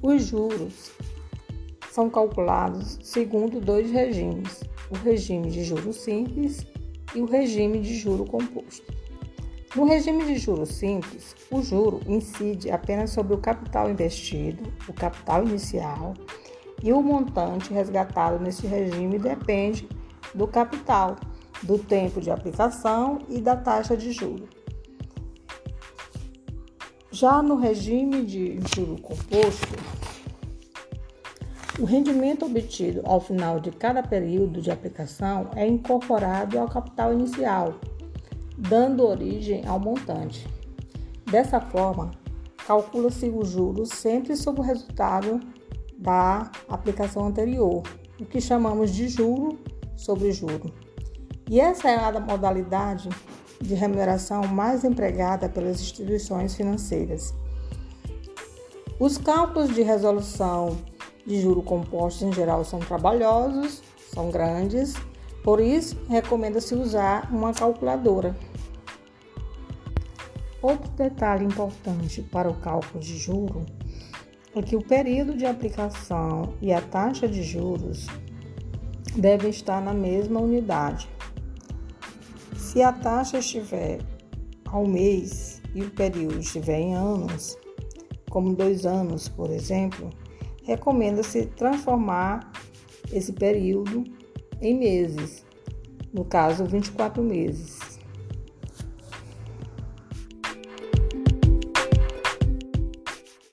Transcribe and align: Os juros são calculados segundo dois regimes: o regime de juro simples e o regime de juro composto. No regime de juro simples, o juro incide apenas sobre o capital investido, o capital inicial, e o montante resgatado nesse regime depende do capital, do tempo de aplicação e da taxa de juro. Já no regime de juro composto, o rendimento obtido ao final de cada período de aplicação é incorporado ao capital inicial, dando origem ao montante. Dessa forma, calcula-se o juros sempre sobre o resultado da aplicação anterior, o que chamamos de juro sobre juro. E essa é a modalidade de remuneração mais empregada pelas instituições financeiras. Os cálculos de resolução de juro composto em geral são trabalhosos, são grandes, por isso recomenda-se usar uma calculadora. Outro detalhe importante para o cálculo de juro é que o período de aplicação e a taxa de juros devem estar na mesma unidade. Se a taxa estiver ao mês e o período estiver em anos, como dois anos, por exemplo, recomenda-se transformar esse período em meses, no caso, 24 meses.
Os 0.00 0.22
juros 0.22 0.92
são 1.90 2.08
calculados 2.08 2.98
segundo 3.02 3.60
dois 3.60 3.90
regimes: 3.90 4.62
o 4.90 4.94
regime 4.94 5.50
de 5.50 5.64
juro 5.64 5.92
simples 5.92 6.64
e 7.14 7.20
o 7.20 7.26
regime 7.26 7.80
de 7.80 7.96
juro 7.96 8.24
composto. 8.24 8.94
No 9.74 9.84
regime 9.84 10.24
de 10.24 10.38
juro 10.38 10.64
simples, 10.64 11.34
o 11.50 11.60
juro 11.62 12.00
incide 12.06 12.70
apenas 12.70 13.10
sobre 13.10 13.34
o 13.34 13.38
capital 13.38 13.90
investido, 13.90 14.72
o 14.88 14.92
capital 14.92 15.44
inicial, 15.44 16.14
e 16.82 16.92
o 16.92 17.02
montante 17.02 17.72
resgatado 17.72 18.42
nesse 18.42 18.66
regime 18.66 19.18
depende 19.18 19.88
do 20.34 20.46
capital, 20.46 21.16
do 21.62 21.76
tempo 21.76 22.20
de 22.20 22.30
aplicação 22.30 23.18
e 23.28 23.40
da 23.40 23.56
taxa 23.56 23.96
de 23.96 24.12
juro. 24.12 24.48
Já 27.20 27.42
no 27.42 27.56
regime 27.56 28.24
de 28.24 28.60
juro 28.72 28.96
composto, 29.02 29.74
o 31.80 31.84
rendimento 31.84 32.46
obtido 32.46 33.02
ao 33.04 33.20
final 33.20 33.58
de 33.58 33.72
cada 33.72 34.04
período 34.04 34.62
de 34.62 34.70
aplicação 34.70 35.50
é 35.56 35.66
incorporado 35.66 36.56
ao 36.56 36.68
capital 36.68 37.12
inicial, 37.12 37.74
dando 38.56 39.04
origem 39.04 39.66
ao 39.66 39.80
montante. 39.80 40.46
Dessa 41.28 41.60
forma, 41.60 42.12
calcula-se 42.64 43.28
o 43.28 43.44
juros 43.44 43.88
sempre 43.88 44.36
sobre 44.36 44.60
o 44.60 44.64
resultado 44.64 45.40
da 45.98 46.48
aplicação 46.68 47.26
anterior, 47.26 47.82
o 48.20 48.24
que 48.26 48.40
chamamos 48.40 48.94
de 48.94 49.08
juro 49.08 49.58
sobre 49.96 50.30
juro. 50.30 50.72
E 51.50 51.58
essa 51.58 51.90
é 51.90 51.96
a 51.96 52.20
modalidade 52.20 53.08
de 53.60 53.74
remuneração 53.74 54.46
mais 54.46 54.84
empregada 54.84 55.48
pelas 55.48 55.80
instituições 55.80 56.54
financeiras. 56.54 57.34
Os 58.98 59.16
cálculos 59.16 59.74
de 59.74 59.82
resolução 59.82 60.76
de 61.26 61.40
juro 61.40 61.62
composto 61.62 62.24
em 62.24 62.32
geral 62.32 62.64
são 62.64 62.80
trabalhosos, 62.80 63.82
são 64.12 64.30
grandes, 64.30 64.94
por 65.44 65.60
isso 65.60 65.96
recomenda-se 66.08 66.74
usar 66.74 67.28
uma 67.32 67.52
calculadora. 67.52 68.36
Outro 70.60 70.90
detalhe 70.92 71.44
importante 71.44 72.22
para 72.22 72.50
o 72.50 72.54
cálculo 72.54 72.98
de 72.98 73.16
juro 73.16 73.64
é 74.56 74.62
que 74.62 74.74
o 74.74 74.82
período 74.82 75.36
de 75.36 75.46
aplicação 75.46 76.54
e 76.60 76.72
a 76.72 76.80
taxa 76.80 77.28
de 77.28 77.42
juros 77.42 78.06
devem 79.16 79.50
estar 79.50 79.80
na 79.80 79.94
mesma 79.94 80.40
unidade. 80.40 81.08
Se 82.68 82.82
a 82.82 82.92
taxa 82.92 83.38
estiver 83.38 83.98
ao 84.66 84.86
mês 84.86 85.62
e 85.74 85.82
o 85.82 85.90
período 85.90 86.38
estiver 86.38 86.78
em 86.78 86.94
anos, 86.94 87.56
como 88.28 88.54
dois 88.54 88.84
anos, 88.84 89.26
por 89.26 89.50
exemplo, 89.50 90.10
recomenda-se 90.64 91.46
transformar 91.46 92.52
esse 93.10 93.32
período 93.32 94.04
em 94.60 94.78
meses, 94.78 95.46
no 96.12 96.26
caso, 96.26 96.66
24 96.66 97.22
meses. 97.22 97.97